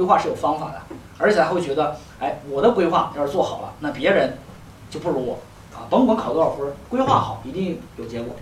[0.00, 0.80] 规划是有方法的，
[1.18, 4.38] 而且还会觉得，哎，我的规划要是做好了，那别人
[4.88, 5.38] 就不如我
[5.74, 8.34] 啊，甭管考多少分，规划好一定有结果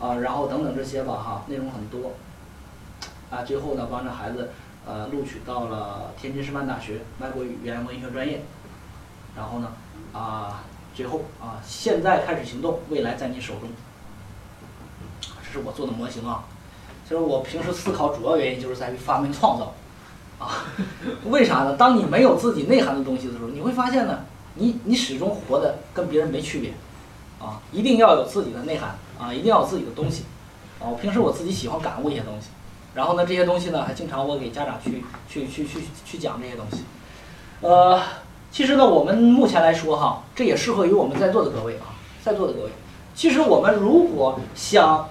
[0.00, 2.12] 啊，然后等等这些吧哈，内容很多
[3.28, 4.50] 啊，最后呢，帮着孩子
[4.86, 8.42] 呃录取到了天津师范大学外国语言文学专业，
[9.36, 9.68] 然后呢
[10.14, 10.64] 啊，
[10.94, 13.68] 最后啊，现在开始行动，未来在你手中，
[15.20, 16.44] 这是我做的模型啊。
[17.04, 19.74] 其实我平时思考主要原因就是在于发明创造，
[20.38, 20.64] 啊，
[21.24, 21.74] 为啥呢？
[21.78, 24.20] 当你没有自己内涵的东西的时候，你会发现呢，
[24.54, 26.74] 你你始终活的跟别人没区别，
[27.40, 30.24] 啊，一定要有自己的内涵啊，一定要有自己的东西，
[30.78, 32.48] 啊，我平时我自己喜欢感悟一些东西，
[32.94, 36.84] 然后呢，这些东西呢，还经常我给家长去去去去去讲这些东西，
[37.62, 37.98] 呃，
[38.50, 42.70] 其实呢，我们目前来说哈，这也适合于我们在座的各位啊，在座的各位，
[43.14, 45.08] 其实我们如果想。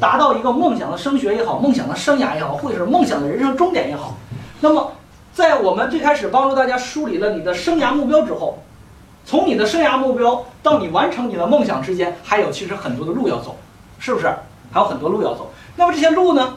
[0.00, 4.16] 达到一个梦想的升学也好，梦想的生涯也好，或者是梦想的人生终点也好，
[4.60, 4.92] 那么
[5.32, 8.58] 在我们最开始帮助大家梳理了你的生涯目标之后，
[9.24, 13.56] 从你的生涯目标到你完成你的梦想之间，还有其实很多的路要走，
[13.98, 14.26] 是不是？
[14.70, 15.50] 还有很多路要走。
[15.76, 16.54] 那么这些路呢？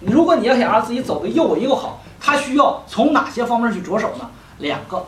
[0.00, 4.28] 如果你要想让自己走的又稳又好，它需要从哪些方面去着手呢？
[4.58, 5.04] 两个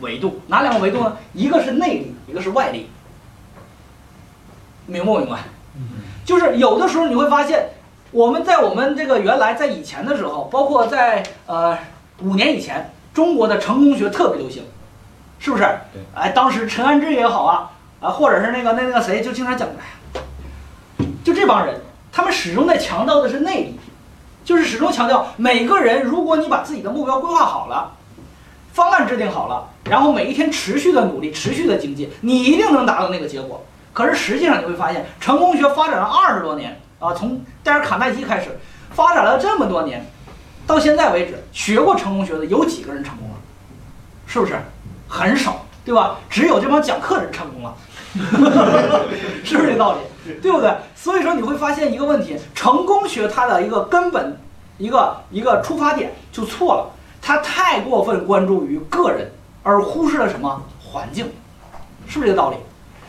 [0.00, 1.16] 维度，哪两个维度呢？
[1.34, 2.88] 一个是内力，一个是外力，
[4.86, 5.40] 明不明白？
[6.30, 7.70] 就是有的时候你会发现，
[8.12, 11.76] 我们在我们这个原来在以前的时候，包括在呃
[12.22, 14.62] 五年以前，中国的成功学特别流行，
[15.40, 15.64] 是不是？
[15.92, 16.00] 对。
[16.14, 21.80] 哎，当时陈安之也好啊，啊，或者是那个那那个谁，就经常讲，哎，就这帮人，
[22.12, 23.80] 他们始终在强调的是内力，
[24.44, 27.90] 就是始终强调每个人，如果你把自己的目标规划好了，
[28.72, 33.64] 方案制定好了，然后每一天持续的努力，持续的精进，你一定能达到那个结果。
[33.92, 38.58] 可是实际上你会发现，成功学发展了二十多年啊，从戴尔·卡耐基开始，
[38.90, 40.04] 发展了这么多年，
[40.66, 43.34] 到现在为止，学过成功学的有几个人成功了？
[44.26, 44.54] 是不是？
[45.08, 46.16] 很少，对吧？
[46.28, 47.74] 只有这帮讲课人成功了，
[49.44, 50.34] 是不是这道理？
[50.40, 50.72] 对不对？
[50.94, 54.38] 所以说你会发现一个问题，成功学它的一个根本，
[54.78, 56.90] 一个一个出发点就错了，
[57.20, 59.28] 它太过分关注于个人，
[59.64, 61.28] 而忽视了什么环境？
[62.06, 62.56] 是不是这个道理？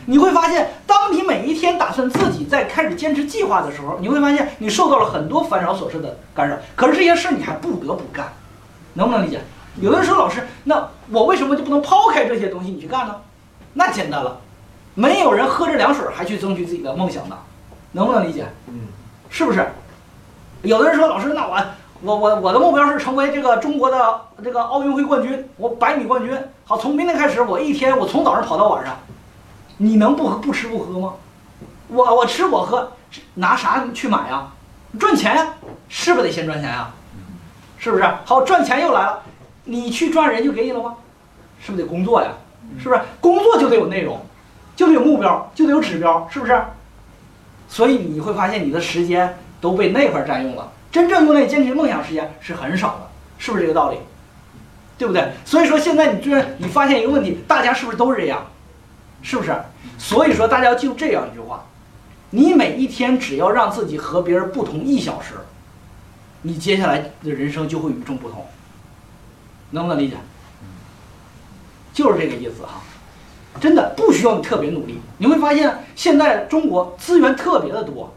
[0.05, 6.55] 你会发现，当你每一天打算自己在开始坚持计划的时候，你会发现你受到了很多烦扰琐事的干扰。
[6.75, 8.33] 可是这些事你还不得不干，
[8.93, 9.41] 能不能理解？
[9.79, 13.15] 有的人说老师，那我为什么就不能抛开这些东西你去干呢？
[13.73, 14.37] 那简单了，
[14.95, 17.37] 没有人喝着凉水还去争取自己的梦想的，
[17.93, 18.47] 能不能理解？
[18.67, 18.87] 嗯，
[19.29, 19.65] 是不是？
[20.63, 21.57] 有的人说老师，那我
[22.01, 26.37] 我我我的目标是成为这个中国的这个奥运会冠军，我百米冠军。
[26.65, 28.97] 好，从明天开始，我一天我从早上跑到晚上。
[29.83, 31.13] 你能不不吃不喝吗？
[31.87, 32.91] 我我吃我喝，
[33.33, 34.47] 拿啥去买呀？
[34.99, 35.55] 赚钱呀，
[35.89, 36.91] 是不是得先赚钱呀？
[37.79, 38.03] 是不是？
[38.23, 39.23] 好，赚钱又来了，
[39.63, 40.95] 你去赚人就给你了吗？
[41.59, 42.29] 是不是得工作呀？
[42.77, 43.01] 是不是？
[43.19, 44.23] 工作就得有内容，
[44.75, 46.61] 就得有目标，就得有指标，是不是？
[47.67, 53.09] 所以你会发现你的时间都被那块占用了，真正用来坚持梦想时间是很少的，
[53.39, 53.97] 是不是这个道理？
[54.99, 55.31] 对不对？
[55.43, 58.45] 所以说现在你居然你发现一个问题，大家是不是都是这样？
[59.21, 59.55] 是不是？
[59.97, 61.63] 所以说，大家要记住这样一句话：
[62.31, 65.35] 你每一天只要让自己和别人不同一小时，
[66.41, 68.45] 你接下来的人生就会与众不同。
[69.71, 70.15] 能不能理解？
[71.93, 72.81] 就是这个意思哈。
[73.59, 78.13] 真的不需要你特别努力，你会发现现在中国资源特别的多，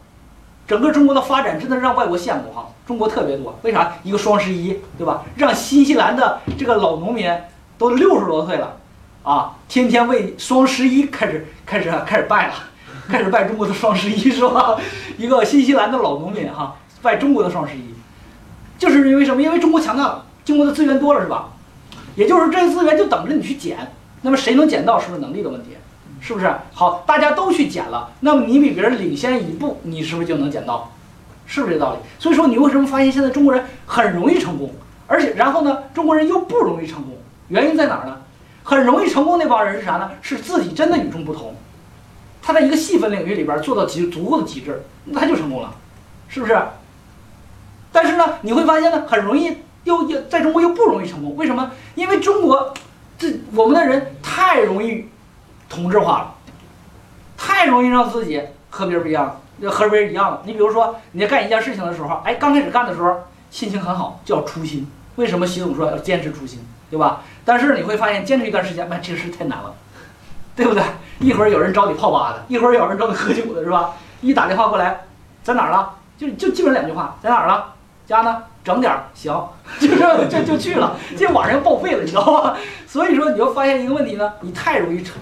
[0.65, 2.69] 整个中国的发展真的让外国羡慕哈。
[2.87, 3.97] 中国特别多，为啥？
[4.03, 5.23] 一个双十一，对吧？
[5.35, 7.29] 让新西兰的这个老农民
[7.77, 8.77] 都六十多岁了。
[9.25, 12.53] 啊，天天为双十一开始 开始开始拜了，
[13.09, 14.77] 开始拜中国的双十一是吧？
[15.17, 17.95] 一个新西兰的老农民哈，拜中国的双十一，
[18.77, 19.41] 就是因为什么？
[19.41, 21.49] 因为中国强大了，中国的资源多了是吧？
[22.15, 23.91] 也就是这些资源就等着你去捡，
[24.21, 25.71] 那么谁能捡到是不是能力的问题？
[26.21, 26.53] 是不是？
[26.71, 30.91] 好，大家都去捡了，那么你比别人领先一步，你是不是就能捡到？
[31.47, 31.99] 是不是这道理？
[32.19, 34.71] 所以说你为什么发现现在中国人很容易成功，
[35.07, 37.17] 而且然后呢，中国人又不容易成功？
[37.47, 38.17] 原因在哪儿呢？
[38.65, 40.09] 很容易成功那帮人是啥呢？
[40.23, 41.55] 是自己真的与众不同，
[42.41, 45.71] 他在一个细分领域里边做到极足够的极致，那他就成功了，
[46.27, 46.59] 是不是？
[47.91, 51.71] 但是呢，你会发现呢，很容易又又在中国又不容易成功，为什么？
[51.93, 52.73] 因为中国
[53.19, 55.07] 这我们的人太容易
[55.69, 56.35] 同质化了，
[57.37, 58.41] 太容易让自己
[58.71, 59.39] 和别人不一样，
[59.69, 60.41] 和别人一样了。
[60.43, 63.15] 你比如说你在干一件事情的时候，哎，刚开始干的时候
[63.51, 64.87] 心情很好，叫初心。
[65.17, 66.59] 为什么习总说要坚持初心，
[66.95, 67.19] 对吧？
[67.43, 69.73] 但是你会发现，坚持一段时间，那这个事太难了，
[70.55, 70.81] 对不对？
[71.19, 73.93] 一会儿有人找你泡吧的，一会儿有人找你喝酒的，是吧？
[74.21, 75.01] 一打电话过来，
[75.43, 75.93] 在哪儿了？
[76.17, 77.73] 就就基本两句话，在哪儿了？
[78.07, 78.43] 家呢？
[78.63, 79.33] 整点儿行，
[79.77, 82.55] 就这就就去了，这晚上要报废了，你知道吗？
[82.87, 85.15] 所以说你就发现一个问题呢，你太容易成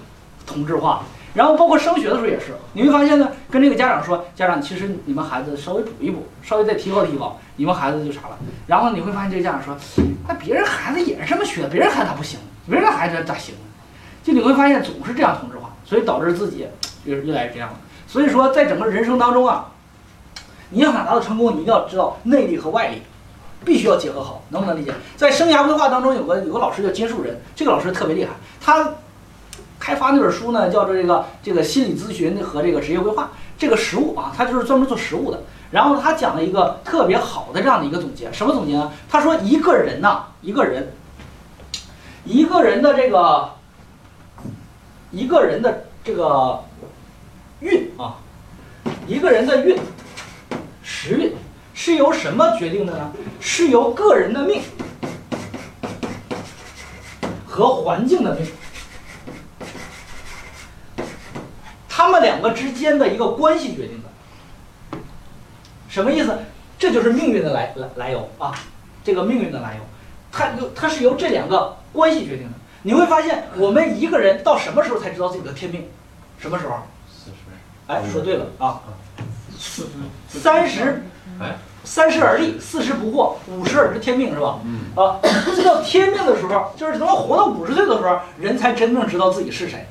[0.46, 1.02] 同质化。
[1.34, 8.38] 然后包括升学的时候也是，你会发现呢，跟这个家长说，家长其实你们孩子稍微补一补，稍微再提高提高，你们孩子就啥了。
[8.68, 9.76] 然后你会发现这个家长说，
[10.28, 12.38] 那别人孩子也是这么学，别人孩子咋不行？
[12.70, 13.52] 别人孩子咋行？
[14.22, 16.68] 就你会发现总是这样同质化，所以导致自己
[17.04, 17.76] 越越来越这样了。
[18.06, 19.72] 所以说，在整个人生当中啊，
[20.70, 23.02] 你要想达到成功，你一定要知道内力和外力，
[23.64, 24.92] 必须要结合好，能不能理解？
[25.16, 28.88] 在生涯规划当中，有个有个老师叫金树人，这个老师特别厉害，他。
[29.84, 35.42] 开发那本书呢，叫做这个这个心理咨询和这个职业规划这个实务啊，他就是专门做实务的。
[35.72, 38.90] 然后他讲了一个特别好的这样的一个总结，什么总结呢？
[39.10, 40.90] 他说一个人呐，一个人，
[42.24, 43.50] 一个人的这个
[45.10, 46.64] 一个人的这个
[47.60, 48.16] 运啊，
[49.06, 49.78] 一个人的运
[50.82, 51.34] 时运
[51.74, 53.12] 是由什么决定的呢？
[53.38, 54.62] 是由个人的命
[57.46, 58.46] 和环境的命。
[61.96, 64.98] 他们两个之间的一个关系决定的，
[65.88, 66.36] 什么意思？
[66.76, 68.52] 这就是命运的来来来由啊！
[69.04, 69.80] 这个命运的来由，
[70.32, 72.52] 它由它是由这两个关系决定的。
[72.82, 75.88] 你会发现，我们一个人到什么时候才知道自己的天命？
[76.36, 76.74] 什么时候？
[77.08, 77.36] 四十。
[77.86, 78.80] 哎，说对了啊！
[79.56, 79.86] 四
[80.28, 81.04] 三十，
[81.40, 84.58] 哎，三十而立，四十不惑，五十而知天命，是吧？
[84.64, 84.80] 嗯。
[84.96, 85.20] 啊，
[85.54, 89.86] 知道天命的时候，就是等到活到五十岁的时候，人才真正知道自己是谁，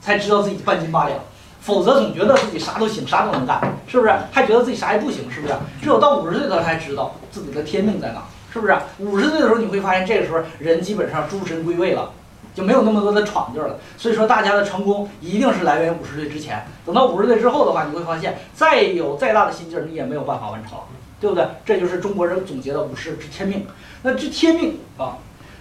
[0.00, 1.18] 才知道自己半斤八两。
[1.62, 4.12] 否则总觉得自己啥都行，啥都能干，是不是？
[4.32, 5.54] 还觉得自己啥也不行，是不是？
[5.80, 8.76] 只有到五十岁他才知道自己的天命在哪，是不是？
[8.98, 12.10] 五十岁的时候你会发现，这个时候人基本上诸神归位了，
[12.52, 13.78] 就没有那么多的闯劲儿了。
[13.96, 16.66] 所以说，大家的成功一定是来源于五十岁之前。
[16.84, 20.78] 等到五十岁之后的话，你会发现，再有再大的心劲儿，你也没有办法完成，
[21.20, 21.46] 对不对？
[21.64, 23.64] 这就是中国人总结的五十知天命。
[24.02, 25.16] 那知天命啊，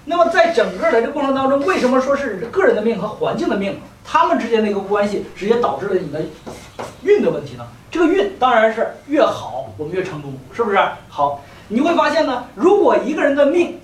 [0.05, 3.79] 那么在整个的这过程当中，为什么说是个人的命和环境的命？
[4.03, 6.21] 他们之间的一个关系，直接导致了你的
[7.03, 7.65] 运的问题呢。
[7.91, 10.79] 这个运当然是越好，我们越成功，是不是？
[11.07, 13.79] 好，你会发现呢，如果一个人的命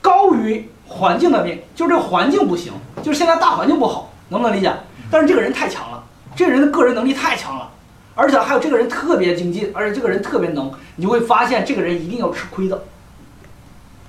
[0.00, 2.72] 高于环境的命，就是这个环境不行，
[3.02, 4.72] 就是现在大环境不好，能不能理解？
[5.10, 6.04] 但是这个人太强了，
[6.36, 7.68] 这个人的个人能力太强了，
[8.14, 12.80] 而且还有这个人特别精进，而且这个人特别能，你会发现这个人一定要吃亏的，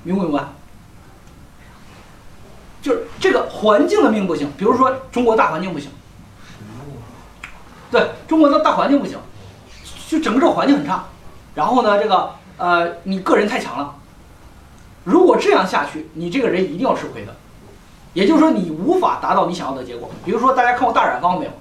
[0.03, 0.43] 明不明白？
[2.81, 5.91] 就是这个环境的命不行，比如说中国大环境不行，
[7.91, 9.19] 对中国的大环境不行，
[10.07, 11.03] 就整个这个环境很差。
[11.53, 13.95] 然后呢，这个呃，你个人太强了，
[15.03, 17.35] 如果这样下去，你这个人一定要吃亏的。
[18.13, 20.09] 也就是说，你无法达到你想要的结果。
[20.23, 21.51] 比如说，大家看过大染坊没有？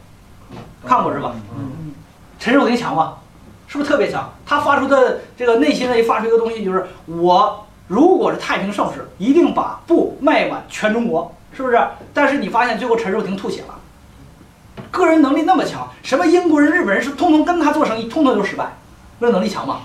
[0.87, 1.35] 看过是吧？
[1.59, 1.93] 嗯。
[2.39, 3.19] 陈寿林强吧？
[3.67, 4.33] 是不是特别强？
[4.47, 7.65] 他发出的这个内心的发出一个东西，就是我。
[7.89, 11.81] 如果是太平盛世，一定把布卖满全中国，是不是？
[12.13, 13.81] 但是你发现最后陈寿亭吐血了，
[14.91, 18.77] 个人能力那么强，什么英国人、日本人是通通跟他做生意，通通都失败，
[19.21, 19.81] 那能力强嘛？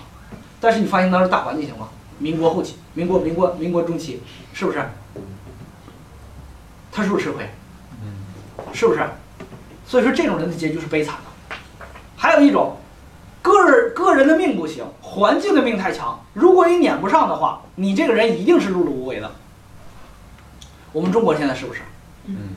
[0.60, 1.88] 但是你发现当时大环境行吗？
[2.18, 4.22] 民国后期，民国、民国、民国中期，
[4.52, 4.84] 是不是？
[6.92, 7.48] 他是不是吃亏？
[8.74, 9.00] 是不是？
[9.86, 11.56] 所以说这种人的结局是悲惨的。
[12.16, 12.76] 还有一种。
[13.44, 16.18] 个人个人的命不行，环境的命太强。
[16.32, 19.30] 如果你撵不上的话，你这个人一定是碌碌无为的。
[20.92, 21.82] 我们中国现在是不是？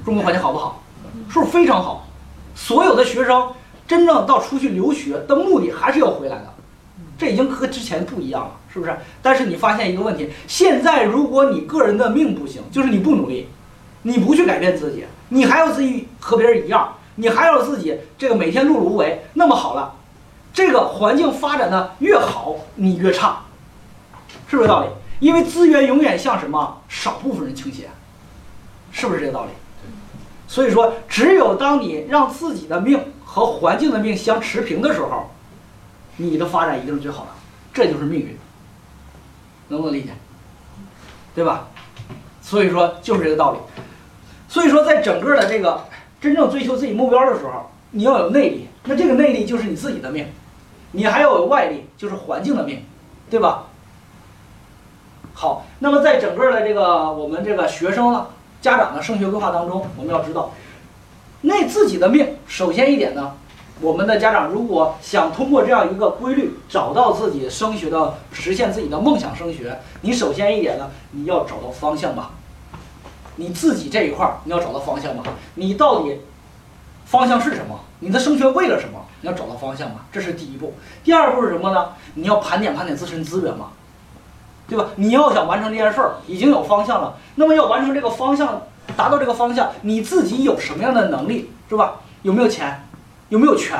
[0.05, 0.81] 中国环境好不好？
[1.29, 2.07] 是不是非常好？
[2.55, 3.51] 所有的学生
[3.85, 6.53] 真正到出去留学的目的还是要回来的，
[7.17, 8.95] 这已经和之前不一样了，是不是？
[9.21, 13.49] 但是你发现一个问题，现在如果你个人的命不行，就是你不努力，
[14.03, 19.95] 你不去改变自己，你还要自己和别人一样，你还要自己这个每天碌碌无为，那么好了。
[20.57, 23.43] 这个环境发展的越好，你越差，
[24.47, 24.89] 是不是道理？
[25.19, 27.87] 因为资源永远向什么少部分人倾斜，
[28.91, 29.51] 是不是这个道理？
[30.47, 35.29] 所以说，只有当你让自己的命和环境的命相持平的时候，
[36.15, 37.29] 你的发展一定是最好的，
[37.71, 38.35] 这就是命运，
[39.67, 40.09] 能不能理解？
[41.35, 41.67] 对吧？
[42.41, 43.59] 所以说就是这个道理。
[44.49, 45.85] 所以说，在整个的这个
[46.19, 50.25] 真正追求自己目标的时候，你要有内力，那这个内力就是你自己的命。
[50.91, 52.83] 你还要有外力，就是环境的命，
[53.29, 53.65] 对吧？
[55.33, 58.27] 好，那么在整个的这个我们这个学生呢、
[58.61, 60.51] 家长的升学规划当中，我们要知道，
[61.41, 63.33] 那自己的命，首先一点呢，
[63.79, 72.31] 我们的家长如果想通过这样一个规律找到自己升学的、实现自己的梦想升学，你首先一点呢，你要找到方向吧。
[73.35, 75.21] 你自己这一块儿你要找到方向吧。
[75.53, 76.19] 你到底
[77.05, 77.79] 方向是什么？
[77.99, 78.99] 你的升学为了什么？
[79.21, 80.73] 你要找到方向嘛，这是第一步。
[81.03, 81.89] 第二步是什么呢？
[82.15, 83.67] 你要盘点盘点自身资源嘛，
[84.67, 84.85] 对吧？
[84.95, 88.61] 你要想完成这件事儿，已经有方向了，那么要完成这个方向，
[88.95, 91.95] 达到这个方向，你自己有什么样的能力，是吧？
[92.21, 92.83] 有没有钱？
[93.29, 93.77] 有没有权？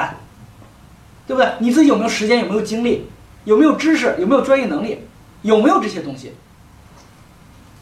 [1.27, 1.51] 对不对？
[1.59, 2.39] 你自己有没有时间？
[2.39, 3.09] 有没有精力？
[3.43, 4.15] 有没有知识？
[4.17, 5.05] 有没有专业能力？
[5.41, 6.33] 有没有这些东西？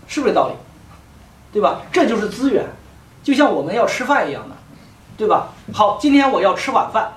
[0.08, 0.56] 是不是道理？
[1.54, 1.82] 对吧？
[1.92, 2.66] 这就是资源，
[3.24, 4.56] 就像我们要吃饭一样的，
[5.16, 5.50] 对吧？
[5.74, 7.14] 好，今天我要吃晚饭，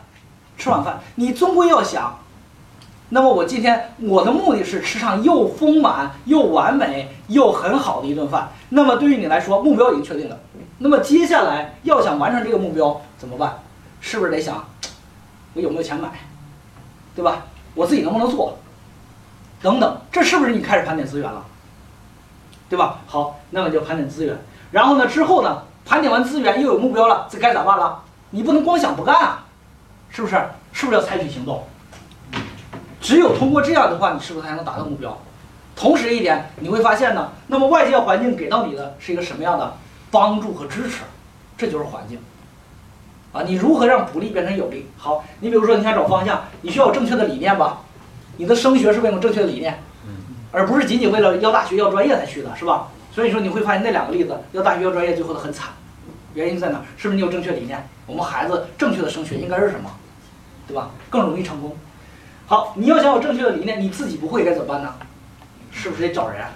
[0.58, 2.18] 吃晚饭，你终归要想，
[3.10, 8.48] 那么我今天我的目的是吃上又丰满又完美又很好的一顿饭。
[8.70, 10.36] 那么对于你来说，目标已经确定了。
[10.78, 13.58] 那么接下来要想完成这个目标怎么办？
[14.00, 14.64] 是不是得想，
[15.54, 16.08] 我有没有钱买，
[17.14, 17.44] 对吧？
[17.74, 18.58] 我自己能不能做？
[19.62, 21.44] 等等，这是不是你开始盘点资源了？
[22.68, 22.98] 对吧？
[23.06, 24.36] 好，那么就盘点资源。
[24.70, 28.02] 然后呢，之后呢，盘点完资源又有目标了，这该咋办了？
[28.30, 29.46] 你不能光想不干啊，
[30.10, 30.36] 是不是？
[30.72, 31.64] 是不是要采取行动？
[33.00, 35.16] 只有通过这样的话，你是不是才能达到目标？
[35.76, 39.76] 同时一点，你会发现呢，那么外界环境给到你的是一个什么样的
[40.10, 41.04] 帮助和支持？
[41.56, 42.18] 这就是环境。
[43.32, 44.86] 啊，你如何让不利变成有利？
[44.96, 47.82] 好，你比如说你想找方向，你需要有正确的理念吧？
[48.36, 49.80] 你的升学是为了正确的理念，
[50.50, 52.88] 而不是仅仅为了要大学要专业才去的，是吧？
[53.12, 55.68] 所以说你会发现那两个例子，要大学要专业最后的很惨，
[56.38, 56.80] 原因在哪？
[56.96, 57.84] 是不是你有正确理念？
[58.06, 59.90] 我们孩子正确的升学应该是什么？
[60.68, 60.88] 对吧？
[61.10, 61.76] 更容易成功。
[62.46, 64.94] 好，你要想有正确的理念，你自己不会该怎么办呢？
[65.72, 66.46] 是不是得找人？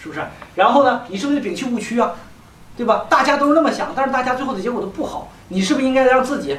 [0.00, 0.24] 是不是？
[0.54, 2.12] 然后呢，你是不是得摒弃误区啊？
[2.76, 3.04] 对吧？
[3.10, 5.28] 大家都是那么想，但是大家最后的结果都不好。
[5.48, 6.56] 你是不是应该让自己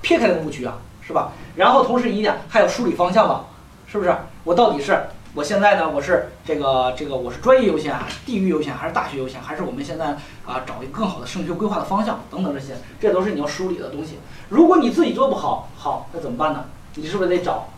[0.00, 0.78] 撇开那个误区啊？
[1.06, 1.30] 是吧？
[1.54, 3.44] 然后同时一点还要梳理方向吧？
[3.86, 4.12] 是不是？
[4.42, 5.00] 我到底是
[5.32, 5.88] 我现在呢？
[5.88, 14.18] 我是这个这个我是专业优先还是地域优先还是大学优先还是我们现在啊找一个更好的升学规划的方向等等这些，这都是你要梳理的东西。
[14.48, 16.64] 如果你自己做不好，好那怎么办呢？
[16.96, 17.68] 你是不是得找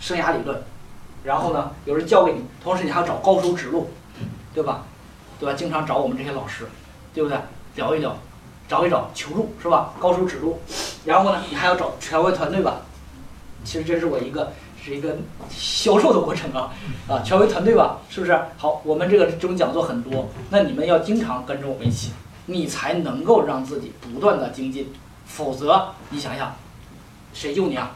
[0.00, 0.62] 生涯理论？
[1.24, 3.90] 然后呢，有人教给你，同时你还要找高手指路，
[4.54, 4.84] 对吧？
[5.38, 5.54] 对吧？
[5.54, 6.66] 经常找我们这些老师，
[7.12, 7.38] 对不对？
[7.76, 8.16] 聊一聊。
[8.66, 9.92] 找一找求助是吧？
[10.00, 10.58] 高手指路，
[11.04, 12.76] 然后呢，你还要找权威团队吧？
[13.62, 14.52] 其实这是我一个
[14.84, 15.16] 是一个
[15.48, 16.70] 销售的过程啊
[17.08, 18.38] 啊，权威团队吧，是不是？
[18.58, 22.12] 好，我们这个这种讲座很多，那你们要经常跟着我们一起，
[22.44, 24.92] 你才能够让自己不断的精进，
[25.24, 26.54] 否则你想想，
[27.32, 27.92] 谁救你啊？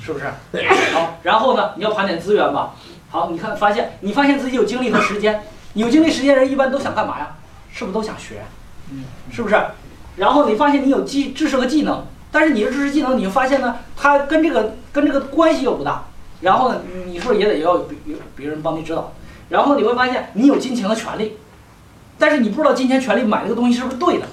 [0.00, 0.26] 是不是？
[0.94, 2.74] 好，然后呢，你要盘点资源吧。
[3.10, 5.42] 好，你看发现你发现自己有精力和时间，
[5.74, 7.36] 有精力时间人一般都想干嘛呀？
[7.70, 8.42] 是不是都想学？
[8.90, 9.54] 嗯，是不是？
[10.16, 16.04] 然后你发现你有技知识和技能，但是你的知识技能，你发现呢，它跟这个跟这个关系又不大。
[16.40, 19.12] 然后呢，你是不是也得要有别别人帮你指导？
[19.48, 21.36] 然后你会发现你有金钱的权利，
[22.18, 24.26] 但是你不知道金钱权利买这个东西是不是对的，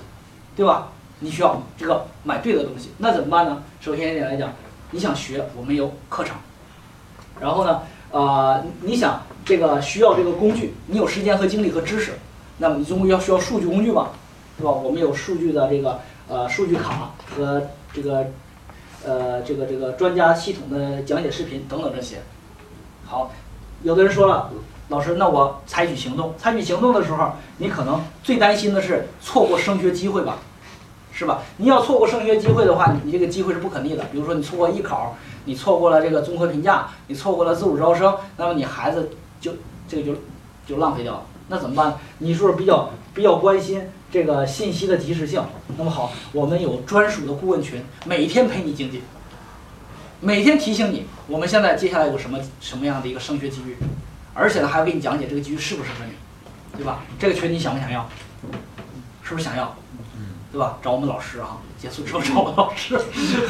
[0.56, 0.90] 对吧？
[1.20, 3.64] 你需要这个买对的东西，那怎么办呢？
[3.80, 4.52] 首先一点来讲，
[4.92, 6.36] 你想学，我们有课程。
[7.40, 12.12] 然后呢，呃，你想这个需要这个工具，你有时间和精力和知识，
[12.58, 14.10] 那么你总归要需要数据工具吧？
[14.58, 14.72] 对吧？
[14.72, 18.26] 我们有数据的这个呃数据卡和这个
[19.06, 22.18] 呃这个这个专家系统的讲解视频等等这些。
[23.06, 23.32] 好，
[23.84, 24.52] 有的人说了，
[24.90, 26.34] 老师，那我采取行动。
[26.38, 30.40] 采取行动的时候，你可能最担心的是错过升学机会吧，
[31.14, 31.44] 是吧？
[31.58, 34.04] 你要错过升学机会的话，你这个机会是不可逆的。
[34.12, 39.54] 比如说你错过艺考，你错过了这个综合评价，你错过了自主招生，那么你孩子就
[39.88, 40.16] 这个就
[40.68, 41.22] 就浪费掉了。
[41.48, 41.96] 那怎么办？
[42.18, 43.88] 你是不是比较比较关心？
[44.16, 45.44] 这个信息的及时性，
[45.78, 49.02] 那么好，我们有专属的顾问群，每天陪你精进，
[50.22, 53.76] 每天提醒你，我们现在接下来有什么什么样的一个升学机遇，
[54.34, 56.14] 而且呢还要给你讲解这个机遇适不适合你，
[56.78, 57.02] 对吧？
[57.20, 58.10] 这个群你想不想要？
[59.22, 59.76] 是不是想要？
[60.50, 60.78] 对吧？
[60.82, 62.98] 找我们老师啊，结束之后找我们老师。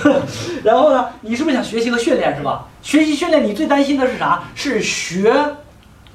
[0.65, 2.67] 然后呢，你是不是想学习和训练是吧？
[2.81, 4.45] 学习训练你最担心的是啥？
[4.55, 5.31] 是学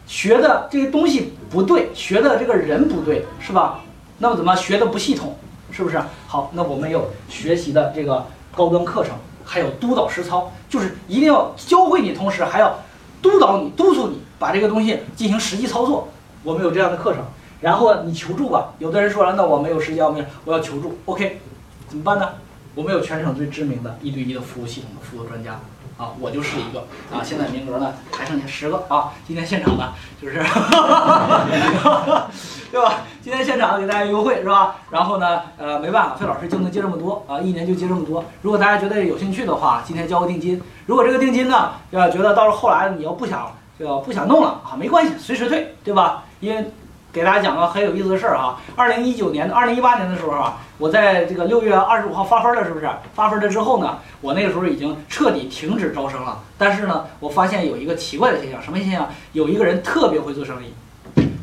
[0.08, 3.78] 学的这些东西不对，学的这个人不对，是吧？
[4.22, 5.34] 那么怎么学的不系统，
[5.72, 5.98] 是不是？
[6.26, 9.14] 好，那我们有学习的这个高端课程，
[9.46, 12.78] 还有督导实操，就是一定要教会你，同时还要
[13.22, 16.06] 督导你、督促你把这个东西进行实际操作。
[16.42, 17.24] 我们有这样的课程，
[17.62, 18.74] 然后你求助吧。
[18.78, 21.40] 有的人说了，那我没有时间，我我要求助，OK，
[21.88, 22.28] 怎么办呢？
[22.74, 25.58] 我们有全省最知名的一对一的服务系统的辅导专家。
[26.00, 26.80] 啊，我就是一个
[27.12, 30.36] 啊，现在名额呢还剩下十个啊，今天现场呢就是，
[32.72, 33.02] 对吧？
[33.20, 34.76] 今天现场给大家优惠是吧？
[34.90, 38.24] 然后呢，呃，没办法，费老师就能接这么多啊，一年就接这么多。
[38.40, 40.58] 如果大家觉得有兴趣的话，今天交个定金。
[40.86, 46.24] 如果这个定金呢，要觉得到时后来你要不想，要不想弄了啊，没关系，随时退，对吧？
[46.40, 46.72] 因为
[47.12, 48.60] 给大家讲个很有意思的事儿啊。
[48.76, 52.88] 二零一九年、二零一八年的时候啊，我在这个六月二十五号发分了，是不是？
[53.14, 56.38] 发分了之后呢，我那个时候已经彻底停止招生了。
[56.56, 59.08] 但是呢，我发现有一个奇怪的现象，什么现象？
[59.32, 60.72] 有一个人特别会做生意，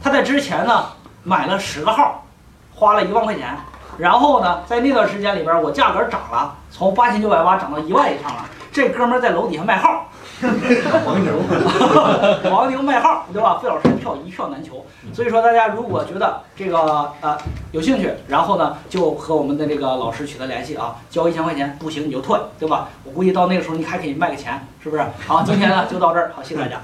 [0.01, 0.85] 他在之前呢
[1.23, 2.23] 买了十个号，
[2.73, 3.57] 花了一万块钱，
[3.97, 8.45] 然后呢，在那段时间里边，我价格涨了，从八千九百八涨到一万以上了。
[8.71, 10.05] 这哥们儿在楼底下卖号。
[11.05, 11.33] 黄牛，
[12.51, 13.57] 黄牛卖号，对吧？
[13.61, 17.37] 费老师的票一票难求，所以说大家如果觉得这个呃
[17.71, 22.89] 有兴趣，然后呢就和我们的这个老师取得联系啊，交一千块钱，不行你就退，对吧？
[23.03, 25.03] 我估计到那个时候你还可以卖个钱，是不是？
[25.25, 26.81] 好，今天呢就到这儿，好，谢谢大家。